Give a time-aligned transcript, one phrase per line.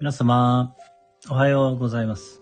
[0.00, 0.74] 皆様、
[1.28, 2.40] おはようございます。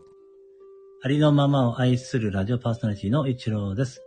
[1.02, 4.00] ありのままを愛するラジオパーソナリティの一郎です。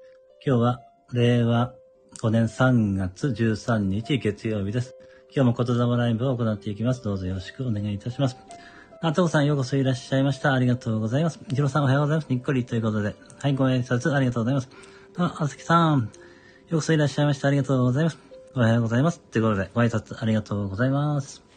[0.46, 0.80] 今日は、
[1.12, 1.74] 令和
[2.22, 4.96] 5年3月13日月曜日です。
[5.36, 7.04] 今日も言霊ライブを行っていきます。
[7.04, 8.38] どうぞよろしくお願いいたします。
[9.02, 10.54] あ、とこさんようこそいらっしゃいました。
[10.54, 11.38] ありがとうございます。
[11.50, 12.30] 一郎さんおはようございます。
[12.30, 13.16] にっこりということで。
[13.38, 14.70] はい、ご挨拶ありがとうございます。
[15.18, 16.08] あ、あずきさん、よ
[16.72, 17.50] うこそいらっしゃいました。
[17.50, 18.18] ありがとうございます。
[18.56, 19.20] おはようございます。
[19.20, 21.51] ということで、ご挨拶ありがとうございます。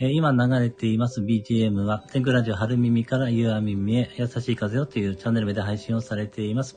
[0.00, 6.76] え今流れています BGM は、天空ラジオ春耳から夕あ耳へ優しい風をというチャンネル名で配信をされています。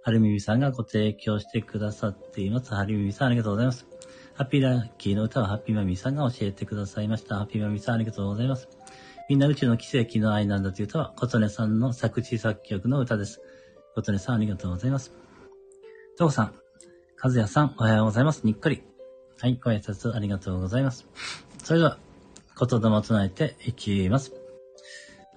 [0.00, 2.74] 春耳さんがご提供してくださっています。
[2.74, 3.86] 春耳さんありがとうございます。
[4.32, 7.36] ハッピーラッキーの歌はハッピーマミさんが教えてくださいました。
[7.36, 8.70] ハッピーマミさんありがとうございます。
[9.28, 13.42] みんな宇宙の奇跡の愛なんだという歌は、琴音さんの作詞作曲の歌です。
[13.96, 15.12] 琴音さんありがとうございます。
[16.16, 16.54] とこさん、
[17.22, 18.46] 和也さんおはようございます。
[18.46, 18.82] にっこり。
[19.42, 21.06] はい、ご挨拶ありがとうございます。
[21.62, 21.98] それでは、
[22.58, 24.32] 言霊を唱えていきます。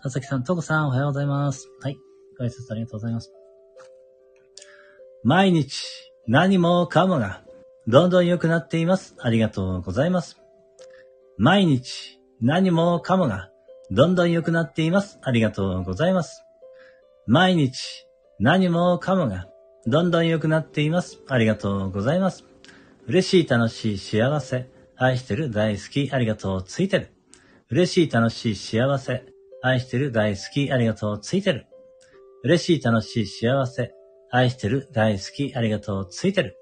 [0.02, 1.68] 佐々木さん、とこさん、おはようございます。
[1.82, 1.98] はい。
[2.38, 3.34] ご挨拶ありがとうございます。
[5.24, 7.44] 毎日、何もかもが、
[7.88, 9.16] どんどん良くなっています。
[9.20, 10.38] ありがとうございます。
[11.38, 13.50] 毎日、何もかもが、
[13.92, 15.20] どんどん良くなっています。
[15.22, 16.46] ありがとうございます。
[17.28, 18.08] 毎日、
[18.40, 19.50] 何もかもが、
[19.86, 21.20] どんどん良くなっています。
[21.28, 22.46] ありがとうございます。
[23.08, 24.79] 嬉しい、楽しい、幸せ。
[25.02, 27.14] 愛してる、大好き、ありがとう、ついてる。
[27.72, 29.24] 嬉しい、楽しい、幸せ。
[29.62, 31.68] 愛してる、大好き、ありがとう、ついてる。
[32.44, 33.92] 嬉しい、楽しい、幸せ。
[34.30, 36.58] 愛してる、大好き、ありがとう、ついてる。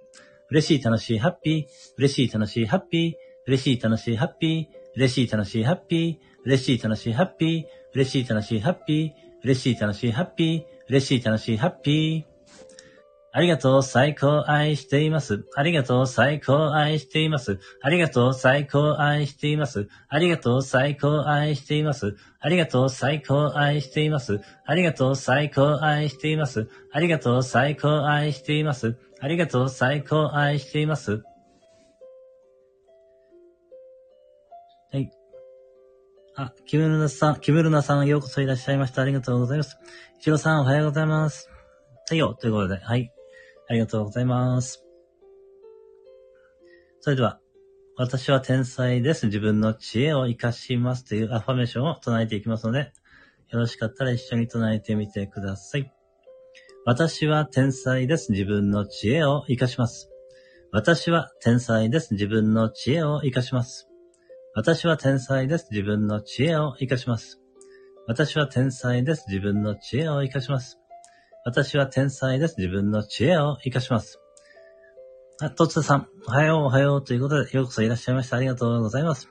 [0.52, 1.64] 嬉しい、楽しい、ハッピー。
[1.98, 3.14] 嬉しい、楽しい、ハッピー。
[3.48, 4.66] 嬉しい、楽しい、ハッピー。
[4.96, 6.16] 嬉しい、楽しい、ハッピー。
[6.46, 7.68] 嬉しい、楽しい、ハッピー。
[7.94, 9.12] 嬉しい、楽しい、ハッピー。
[9.44, 10.64] 嬉しい、楽しい、ハッピー。
[10.90, 12.37] 嬉しい、楽しい、ハッピー。
[13.38, 15.46] ありがとう、最高愛しています。
[15.56, 17.60] ありがとう、最高愛しています。
[17.84, 19.88] ありがとう、最高愛しています。
[20.10, 22.18] ありがとう、最高愛しています。
[22.40, 24.42] ありがとう、最高愛しています。
[24.66, 26.68] ありがとう、最高愛しています。
[26.92, 28.98] ありがとう、最高愛しています。
[29.20, 31.22] ありがとう、最高愛しています。
[34.92, 35.12] はい。
[36.36, 39.04] あ、キムルナさん、キムルナさんようこそいらっしゃいました。
[39.04, 39.78] ありがとうございます。
[40.18, 41.52] イチローさんおはようございます。
[42.10, 43.14] はいよ、ということで、はい。
[43.70, 44.84] ありがとうございます。
[47.02, 47.40] それでは、
[47.96, 49.26] 私は天才です。
[49.26, 52.92] 自分の知恵を活かしますというアファメーションを唱えていきますので、
[53.50, 55.92] よろしかったら一緒に唱えてみてください。
[56.86, 58.32] 私は天才です。
[58.32, 60.10] 自分の知恵を活かします。
[60.72, 62.14] 私は天才です。
[62.14, 63.90] 自分の知恵を活かします。
[64.54, 65.68] 私は天才です。
[65.72, 67.40] 自分の知恵を活かします。
[68.08, 69.26] 私は天才です。
[69.28, 70.80] 自分の知恵を活かします。
[71.48, 72.56] 私は天才です。
[72.58, 74.20] 自分の知恵を活かします。
[75.40, 78.36] あ、とつさん、おはよう、おはようということで、ようこそいらっしゃいました。
[78.36, 79.30] ありがとうございます。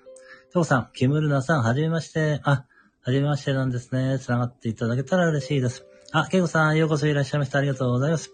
[0.51, 2.41] とこさん、キムルナさん、はじめまして。
[2.45, 2.65] あ、
[3.03, 4.19] はじめましてなんですね。
[4.19, 5.85] つながっていただけたら嬉しいです。
[6.11, 7.59] あ、ケイコさん、ようこそいらっしゃいました。
[7.59, 8.31] ありがとうございます。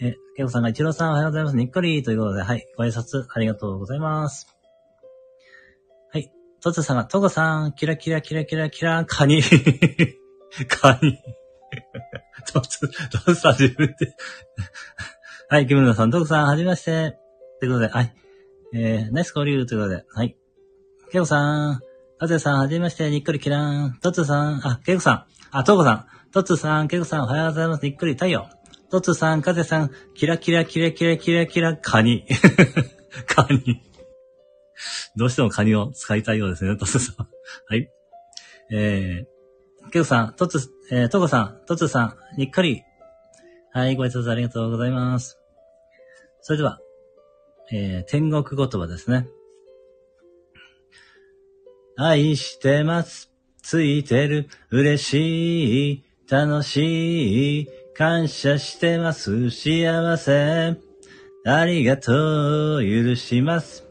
[0.00, 1.56] え、ケイコさんが、イチローさん、おはようございます。
[1.56, 4.48] にっこりということで、はい、ご挨拶ありがとうございます。
[6.12, 9.40] はい、とつさんが、とこさん、キラキラキラキラキラ、カニ。
[10.66, 11.16] カニ。
[12.52, 12.80] とつ、
[13.10, 14.14] とつさん、自分で。
[15.48, 17.18] はい、キムナさん、トクさん、はじめまして。
[17.60, 18.14] ということで、はい。
[18.72, 20.36] えー、ナイス交流ということで、はい。
[21.10, 21.80] ケイコさん、
[22.18, 23.98] カズヤさん、はじめまして、にっこりキラーン。
[24.00, 28.46] トツさん、あ、ケイコさん、あ、トウコさん、トツさん、ケイコさん、おはようございます、にっこり太陽。
[28.90, 32.26] トツさん、カズヤさん、キラキラキラキラキラキラ、カニ。
[33.26, 33.82] カニ。
[35.16, 37.16] どうしてもカニを使いたいようですね、トツさん。
[37.66, 37.88] はい。
[38.70, 39.39] えー、
[39.90, 42.84] ケイコさん、トツ、えー、トコさん、トツさん、にっこり。
[43.72, 45.36] はい、ご挨拶ありがとうございます。
[46.42, 46.78] それでは、
[47.72, 49.26] えー、天国言葉ですね。
[51.96, 53.32] 愛してます。
[53.62, 54.48] ついてる。
[54.70, 56.04] 嬉しい。
[56.30, 57.68] 楽しい。
[57.94, 59.50] 感謝してます。
[59.50, 60.76] 幸せ。
[61.44, 62.82] ありがとう。
[62.82, 63.84] 許します。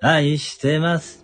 [0.00, 1.23] 愛してます。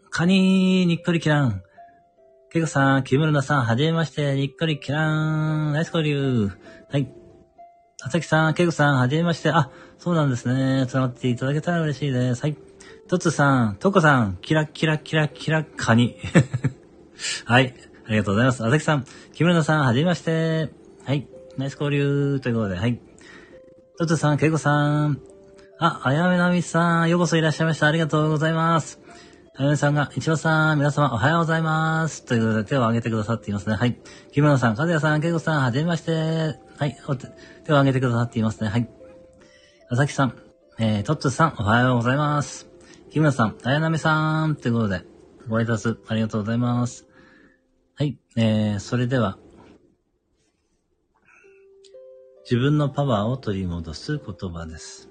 [0.13, 1.63] カニー、にっこりキラン。
[2.51, 5.71] ケイコさん、キムルナさん、はじめまして、にっこりキラン。
[5.71, 6.51] ナイス交流。
[6.89, 7.09] はい。
[8.03, 9.51] あさきさん、ケイコさん、はじめまして。
[9.51, 10.85] あ、そうなんですね。
[10.87, 12.41] つながっていただけたら嬉しいです。
[12.41, 12.57] はい。
[13.07, 16.17] トツさん、トコさん、キラキラキラキラカニ。
[17.45, 17.73] はい。
[18.05, 18.65] ありがとうございます。
[18.65, 20.71] あざきさん、木村さん、はじめまして。
[21.05, 21.25] はい。
[21.57, 22.99] ナイス交流ということで、はい。
[23.97, 25.21] トツさん、ケイコさん。
[25.79, 27.87] あ、あやめなみさん、ようこそいらっしゃいました。
[27.87, 29.00] ありがとうございます。
[29.53, 32.23] あやめさんが、一郎さん、皆様おはようございます。
[32.23, 33.75] ということで手を挙げてくださっていますね。
[33.75, 33.99] はい。
[34.31, 36.57] 木村さん、かずやさん、ケイコさん、はじめまして。
[36.77, 36.95] はい。
[37.65, 38.69] 手を挙げてくださっていますね。
[38.69, 38.89] はい。
[39.89, 40.37] あさきさん、
[40.79, 42.69] えー、トッツさん、おはようございます。
[43.09, 45.03] 木村さん、あやなめさん、ということで、
[45.49, 47.05] ご挨拶ありがとうございます。
[47.95, 49.37] はい、えー、それでは、
[52.49, 55.10] 自分のパワーを取り戻す言葉です。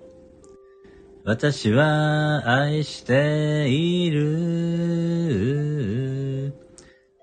[1.23, 5.51] 私は愛している。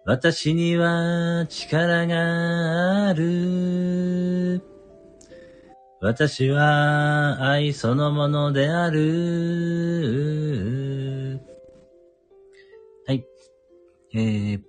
[0.04, 4.62] 私には力がある。
[6.00, 9.08] 私は愛そのものである。
[13.04, 13.26] はい
[14.14, 14.60] えー、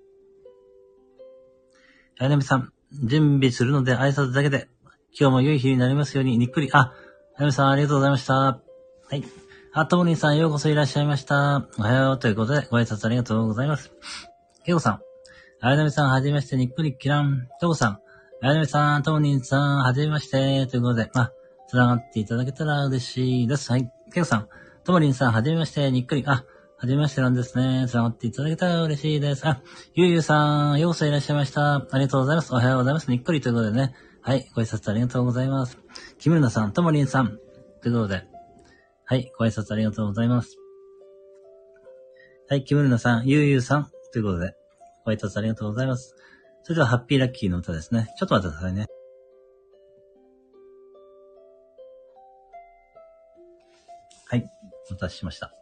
[2.18, 2.74] あやなみさん、
[3.04, 4.68] 準備するので挨拶だけで、
[5.20, 6.70] 今日も良い日になりますように、にっくり。
[6.74, 6.94] あ、
[7.38, 8.69] あやみさんありがとうございました。
[9.10, 9.24] はい。
[9.74, 11.68] あ、ともりんさんようこそいらっしゃいました。
[11.80, 13.92] おはようということで、ご挨拶ありがとうございます。
[14.64, 15.00] けいこさん、
[15.62, 17.48] あやなみさんはじめまして、にっくりきらん。
[17.60, 18.00] とこさん、
[18.44, 21.32] あやなみさん、ともりんさん、はじめまして、ということで、あ、
[21.70, 23.72] 繋がっていただけたら嬉しいです。
[23.72, 23.92] はい。
[24.14, 24.48] けいこさん、
[24.84, 26.46] ともりんさん、はじめまして、にっくり、あ、
[26.78, 27.88] はじめましてなんですね。
[27.88, 29.48] 繋がっていただけたら嬉しいです。
[29.48, 29.64] あ、
[29.96, 31.78] ゆうゆうさん、ようこそいらっしゃいました。
[31.78, 32.54] ありがとうございます。
[32.54, 33.10] おはようございます。
[33.10, 33.96] にっくりということでね。
[34.22, 35.80] はい、ご挨拶ありがとうございます。
[36.20, 37.40] キムルナさん、ともりんさん、
[37.82, 38.39] ということで。
[39.10, 40.56] はい、ご挨拶ありがとうございます。
[42.48, 44.54] はい、キムルナさん、ゆうゆうさん、ということで。
[45.04, 46.16] ご挨拶ありがとうございます。
[46.62, 48.14] それでは、ハッピーラッキーの歌ですね。
[48.20, 48.86] ちょっと待ってくださいね。
[54.28, 54.48] はい、
[54.90, 55.59] お待たせしました。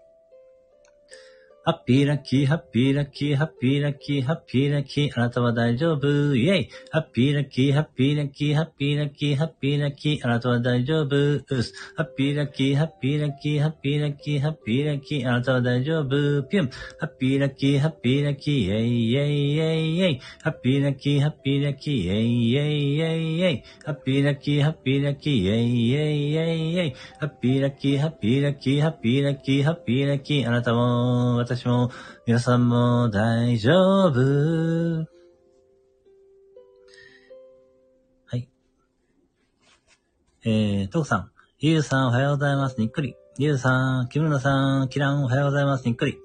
[1.68, 11.74] ハッピーラッキー、ハッピーラッキー、ハッピーラッキー、ハッピーラッキー、あなたは大丈夫、イェイハッピーラッキー、ハッピーラッキー、ハッピーラッキー、ハッピーラッキー、あなたは大丈夫、うす。
[11.98, 16.70] ハッピーラッキー、ハッピーラッキー、ハッピーラッキー、ハッピーラッキー、あなたは大丈夫、ピュン。
[16.70, 20.22] ハッピーラッキー、ハッピーラッキー、イェイイェイイェイイェイ。
[20.44, 23.64] ハッピーラッキー、ハッピーラッキー、イェイイェイイェイイェイ。
[23.84, 26.96] ハッピーラッキー、ハッピーラッキー、イェイイェイイェイイェイ。
[27.20, 31.90] ハッピーラッキー、ハッピーラッキー、ハッピーラッキー、ハッピーラッキー、あなたも、私私も、
[32.28, 33.72] 皆さんも大丈
[34.06, 35.08] 夫。
[38.26, 38.48] はい。
[40.46, 42.80] えー、トクさん、ゆうさんおはようございます。
[42.80, 43.16] にっくり。
[43.40, 45.86] ゆうさん、木村さん、キランおはようございます。
[45.86, 46.20] にっくり。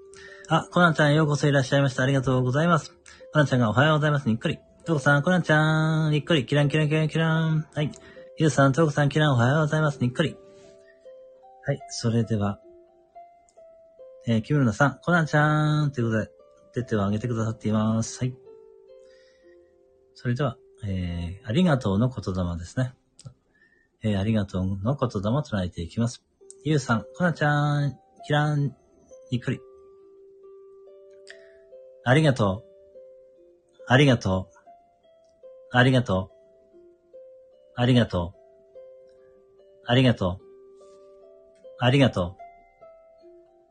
[0.49, 2.03] あ、コナンちゃんようこそいらっしゃいました。
[2.03, 2.91] ありがとうございます。
[3.33, 4.29] コナンちゃんがおはようございます。
[4.29, 4.59] にっくり。
[4.85, 6.45] トクさん、コナンちゃん、にっくり。
[6.45, 7.67] キランキランキランキラン。
[7.73, 7.91] はい。
[8.37, 9.99] ゆうさん、トクさん、キランおはようございます。
[10.01, 10.37] にっくり。
[11.65, 11.81] はい。
[11.89, 12.59] それでは、
[14.27, 16.31] えー、木村さん、コナンちゃんということで、
[16.75, 18.21] 手手を挙げてくださっています。
[18.21, 18.35] はい。
[20.15, 22.95] それでは、えー、ありがとうの言霊ですね。
[24.05, 26.23] えー、ありがとうの言霊を唱えていきます。
[26.65, 28.77] ゆうさん、コナンちゃん、キラン、
[29.33, 29.61] にっくり。
[32.05, 32.73] ありがとう。
[33.89, 34.57] ありがとう。
[35.73, 36.37] ありがとう。
[37.75, 38.43] ありがとう。
[39.87, 40.47] ありがとう。
[41.81, 42.42] ありがとう。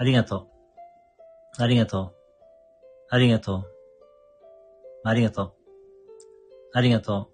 [0.00, 0.48] ありがと
[1.58, 1.62] う。
[1.62, 2.14] ありがとう。
[3.10, 3.64] ありがとう。
[5.02, 5.52] ありがとう。
[6.72, 7.28] ありがとう。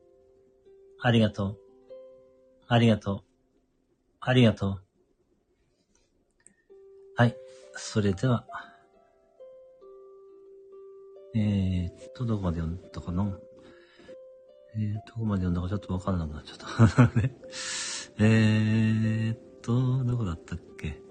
[1.01, 1.59] ありがとう。
[2.67, 3.23] ありがとう。
[4.21, 4.83] ありがとう。
[7.17, 7.37] はい。
[7.75, 8.47] それでは、
[11.35, 13.39] えーっと、どこまで読んだかな？
[14.77, 16.65] えー、どこまで読んだかちょっとわからなくなっちゃった。
[18.25, 21.03] えーっと、どこだったっけ？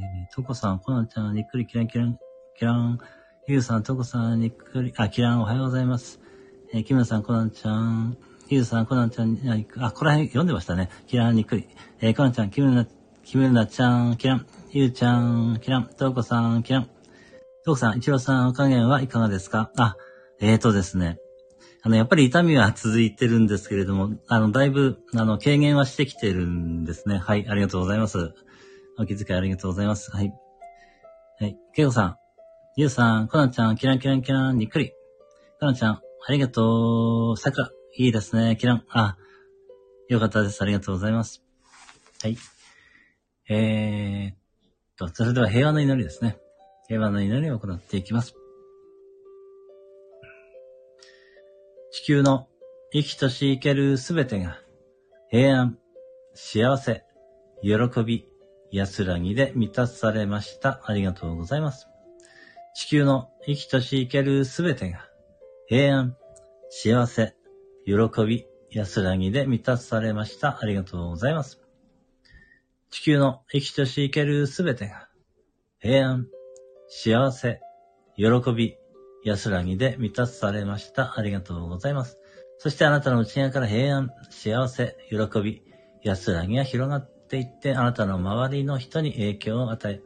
[0.00, 2.18] えー、とこさん、コナンちゃん、にっくり、キラン、キラン、
[2.56, 3.00] キラン、
[3.48, 6.20] ゆうさん、とこさん、にっくり、あ、キラン、おはようございます。
[6.72, 8.16] えー、キムさん、コナンちゃん、
[8.48, 9.36] ゆうさん、コナンちゃん、
[9.78, 10.88] あ、ここら辺読んでましたね。
[11.08, 11.68] キラン、にっくり。
[12.00, 12.86] えー、コナンちゃん、キムナ、
[13.24, 16.84] キムナちゃん、キラン、ゆうちゃん、キラン、とこさん、キラン。
[17.64, 19.72] とこさん、一郎さん、お加減はいかがですか？
[19.76, 19.96] あ、
[20.40, 21.18] えーとですね。
[21.82, 27.18] あの、やっぱり痛みは続いてるんですけれども、あの、だいぶ、あの、軽減はしてきてるんですね。
[27.18, 28.32] はい、ありがとうございます。
[28.98, 30.10] お気遣いありがとうございます。
[30.10, 30.32] はい。
[31.40, 31.56] はい。
[31.74, 32.16] ケイコさん、
[32.76, 34.92] ゆうさん、コナンちゃん、キランキランキラン、にっくり。
[35.60, 36.02] コナンちゃん、あ
[36.32, 37.36] りがとう。
[37.36, 38.56] さくら、いいですね。
[38.56, 39.16] キラン、あ、
[40.08, 40.60] よかったです。
[40.62, 41.42] ありがとうございます。
[42.22, 42.36] はい。
[43.48, 46.38] えー、と、それでは平和の祈りですね。
[46.88, 48.34] 平和の祈りを行っていきます。
[51.92, 52.48] 地球の
[52.92, 54.58] 生きとし生けるすべてが
[55.30, 55.78] 平安、
[56.34, 57.04] 幸せ、
[57.62, 58.27] 喜び、
[58.70, 60.80] 安らぎで満たされました。
[60.84, 61.88] ありがとうございます。
[62.74, 65.08] 地球の生きとし生けるすべてが
[65.66, 66.16] 平安、
[66.70, 67.34] 幸せ、
[67.86, 67.94] 喜
[68.26, 70.58] び、安らぎで満たされました。
[70.60, 71.60] ありがとうございます。
[72.90, 75.08] 地球の生きとし生けるすべてが
[75.78, 76.28] 平安、
[76.88, 77.60] 幸せ、
[78.16, 78.76] 喜び、
[79.24, 81.18] 安らぎで満たされました。
[81.18, 82.18] ありがとうございます。
[82.58, 85.62] そしてあなたの内側から平安、幸せ、喜び、
[86.02, 90.00] 安らぎが広がってていって、あなたの周りの人に影響を与え、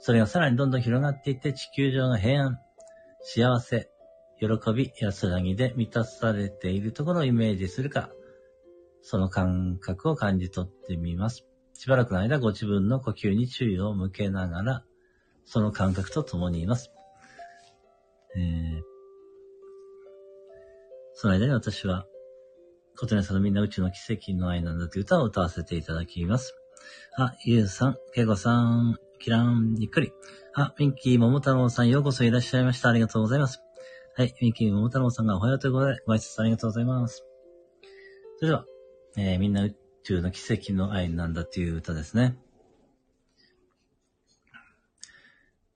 [0.00, 2.58] それがさらにどんどん広がっていって、地球上の平安、
[3.20, 3.90] 幸せ、
[4.40, 8.10] 喜び、安らぎで満たされているところをイメージするか、
[9.02, 11.44] その感覚を感じ取ってみます。
[11.74, 14.84] しばらくの間、ご自分の呼吸に注意を向けながら、
[15.44, 16.90] その感覚と共にいます。
[18.36, 18.82] えー、
[21.14, 22.06] その間に私は、
[23.00, 26.56] 琴音さんのみんな宇宙の奇跡の愛なんだという歌を歌わせていただきます。
[27.16, 30.12] あ、ゆうさん、けいこさん、キラン、ゆっくり。
[30.52, 32.88] あ、ミンキー、桃太郎さん、ようこそいらっしゃいました。
[32.88, 33.62] ありがとうございます。
[34.16, 37.24] はい、ミンキー、桃太郎さんがおはようということで、ご挨拶ありがとうございます。
[38.38, 38.64] それでは、
[39.16, 42.36] えー、みんな宇宙の奇跡の愛なんだという歌ですね。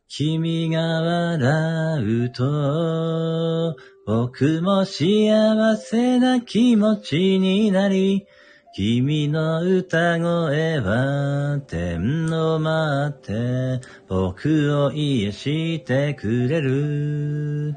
[0.08, 8.26] 君が笑うと、僕も幸せな気持ちになり、
[8.74, 17.76] 君の歌声は天を待って僕を癒してくれる。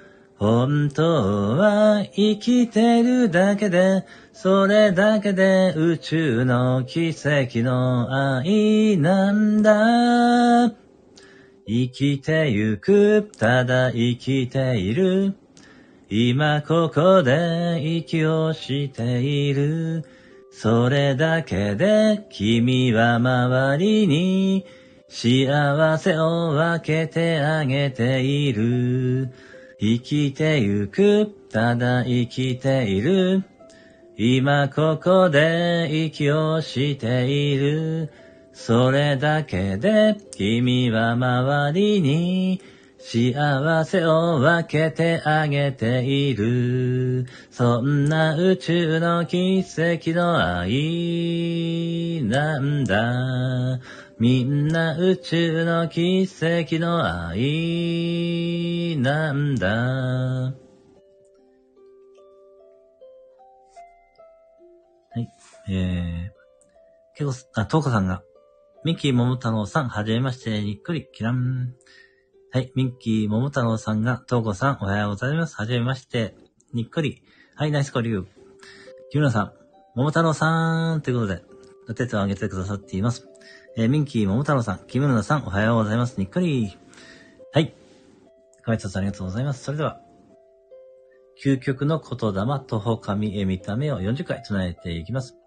[0.41, 10.73] 本当は生きてるだけでそれだけで宇宙の奇跡の愛なんだ。
[11.67, 15.35] 生きてゆく、ただ生きている。
[16.09, 20.03] 今ここで息をしている。
[20.51, 24.65] それだけで君は周りに
[25.07, 29.50] 幸せを分けてあげている。
[29.83, 33.43] 生きてゆく、ただ生きている。
[34.15, 38.13] 今ここで息をしている。
[38.53, 42.61] それだけで君は周りに
[42.99, 47.25] 幸せを分けてあげている。
[47.49, 53.79] そんな宇宙の奇跡の愛なんだ。
[54.21, 59.67] みんな宇宙の奇跡の愛なんだ。
[59.67, 60.53] は
[65.17, 65.27] い
[65.71, 68.21] えー、結構、あ、トーカさんが、
[68.85, 71.73] ミッキー桃太郎さん、はじめまして、にっくり、キラン。
[72.51, 75.55] はい、ミッキー桃太郎さんが、トーコさん、おはようございます。
[75.55, 76.35] はじめまして、
[76.73, 77.23] にっくり。
[77.55, 78.27] はい、ナイス交流。
[79.09, 79.53] キムラさん、
[79.95, 81.50] 桃太郎さん、ということで、
[81.93, 83.27] 手を挙げてくださっています。
[83.77, 86.17] えー、ミンキー桃太郎さん、キムルナさん、おはようございます。
[86.17, 86.77] にっくり。
[87.53, 87.73] はい。
[88.65, 89.63] ご挨拶ありがとうございます。
[89.63, 90.01] それでは、
[91.43, 95.37] 究極の言霊、徒歩神へ見た目を40回唱えていきます。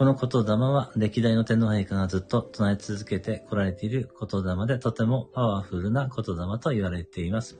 [0.00, 7.58] この言霊は歴代の天皇陛下がずっと唱え続けて来られている言霊でとてもパワフルな言霊と言われています。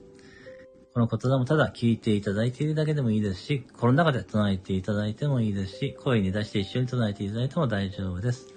[0.93, 8.49] この言霊もただ聞いていただいているだけでもいいですし、この中で唱えていただいてもいいですし、声に出して一緒に唱えていただいても大丈夫です。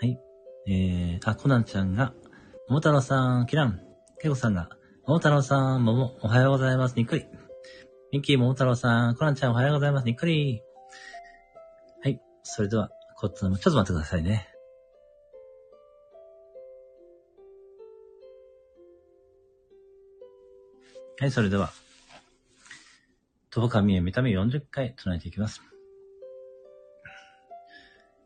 [0.00, 0.18] はい。
[0.66, 2.14] えー、あ、コナンちゃんが、
[2.68, 3.80] 桃太郎さん、キラン、
[4.20, 4.70] ケコさんが、
[5.06, 6.96] 桃太郎さん、もも、おはようございます。
[6.96, 7.26] にっくり。
[8.12, 10.04] ミッキー、桃太郎さん、コナンちゃん、おはようございます。
[10.04, 10.62] にっくり。
[12.02, 12.20] はい。
[12.42, 14.51] それでは、こっちも、ちょっと待ってくださいね。
[21.20, 21.70] はい、それでは、
[23.50, 25.60] とぼかみえ見た目40回唱えていきます。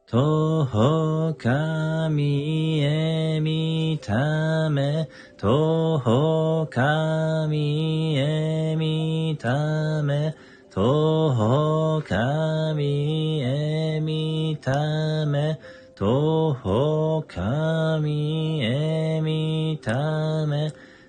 [0.07, 10.37] とほかみえみため、とほかみえみため、
[10.71, 15.59] とほかみえみため、
[15.97, 20.73] とほかみえみため、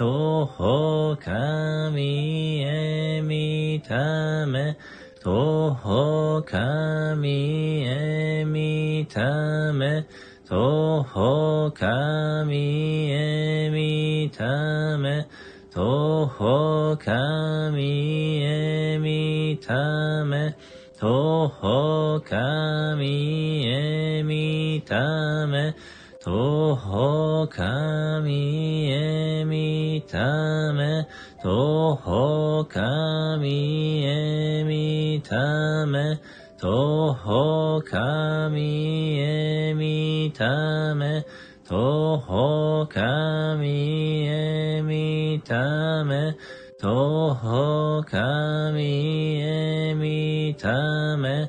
[0.00, 4.78] 東神へ見ため、
[5.18, 10.06] 東神へ見ため、
[10.48, 15.28] 東神へ見ため、
[15.68, 20.56] 東神へ見ため、
[20.94, 25.74] 東神へ見ため、
[26.22, 31.08] 徒歩神へ見た目、
[31.42, 36.20] 徒歩神へ見た目、
[36.58, 41.24] 徒歩神へ見た目、
[41.66, 46.36] 徒歩神へ見た目、
[46.78, 51.48] 徒歩神へ見ため、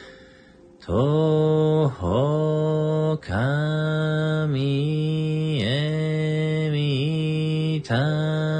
[0.83, 4.57] 徒歩神
[5.61, 8.50] へ見た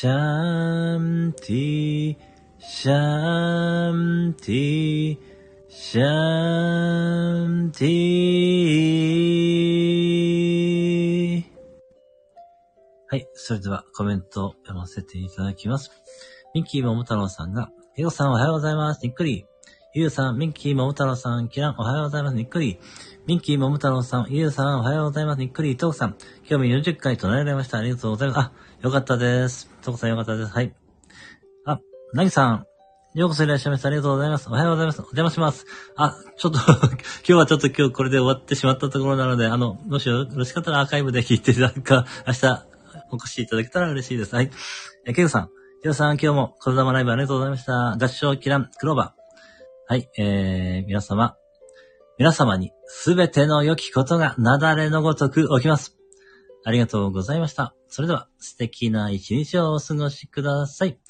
[0.00, 2.16] シャンティ、
[2.58, 5.18] シャンティ、
[5.68, 7.90] シャンティ。
[13.08, 13.28] はい。
[13.34, 15.90] それではコメントを読ませていただきます。
[16.54, 19.02] ミッキー桃太郎さんが、エゴさんおはようございます。
[19.02, 19.49] にっこり。
[19.92, 22.36] ゆうさん、ミッキー桃太郎さん、キランおはようございます。
[22.36, 22.78] にっこり。
[23.26, 25.40] ミッキー桃太郎さん、ゆうさんおはようございます。
[25.40, 25.76] にっこり。
[25.76, 26.16] トークさん、
[26.48, 27.78] 今日も40回唱えられました。
[27.78, 28.38] ありがとうございます。
[28.38, 29.68] あ、よかったです。
[29.82, 30.52] トークさんよかったです。
[30.52, 30.72] はい。
[31.66, 31.80] あ、
[32.14, 32.66] なぎさん、
[33.14, 33.88] ようこそいらっしゃいました。
[33.88, 34.48] ありがとうございます。
[34.48, 35.00] おはようございます。
[35.00, 35.66] お邪魔します。
[35.96, 42.64] あ、ちょっと 今日はちょっと今日これで終わってしまったところなので、あの、もしよろしかったらアーカイブで聞いていただくか、明日
[43.10, 44.36] お越しいただけたら嬉しいです。
[44.36, 44.52] はい。
[45.04, 45.46] え、ケイさん。
[45.82, 47.96] ケイコさん、今日もコロナマライブありがとうございました。
[47.96, 49.19] 合唱キラン、クローバー。
[49.90, 51.34] はい、えー、皆様、
[52.16, 55.96] 皆様にすべての良きことがなだれのごとく起きます。
[56.64, 57.74] ありがとうございました。
[57.88, 61.00] それでは素敵な一日をお過ごしください。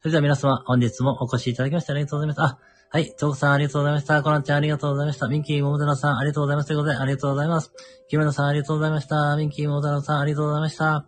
[0.00, 2.42] それでは皆様、本日もお越しいただきましてありがとうございました。
[2.42, 2.58] あ、
[2.90, 4.22] はい、トークさんありがとうございました。
[4.24, 5.28] コナンちゃんありがとうございました。
[5.28, 6.66] ミンキーモモダラさんありがとうございます。
[6.66, 7.72] ということで、ありがとうございます。
[8.08, 9.36] キムナさんありがとうございました。
[9.36, 11.06] ミンキーモモダラさんありがとうございました。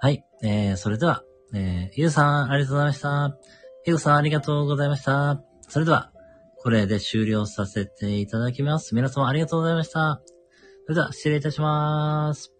[0.00, 3.36] はい、えー、それでは、えー、ゆうさんありがとうございました。
[3.82, 5.42] ひぐさんありがとうございました。
[5.68, 6.12] それでは、
[6.62, 8.94] これで終了させていただきます。
[8.94, 10.20] 皆様ありがとうございました。
[10.84, 12.52] それでは、失礼いたします。